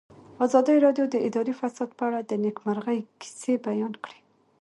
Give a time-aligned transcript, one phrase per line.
[0.45, 4.19] ازادي راډیو د اداري فساد په اړه د نېکمرغۍ کیسې بیان کړې.